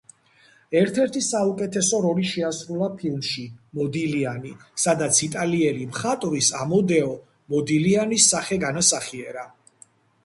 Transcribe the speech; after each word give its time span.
ერთ-ერთი 0.77 1.19
საუკეთესო 1.25 1.99
როლი 2.05 2.23
შეასრულა 2.29 2.87
ფილმში 3.01 3.45
„მოდილიანი“, 3.81 4.55
სადაც 4.85 5.21
იტალიელი 5.29 5.85
მხატვრის 5.93 6.51
ამადეო 6.65 7.13
მოდილიანის 7.57 8.31
სახე 8.35 8.61
განასახიერა. 8.69 9.49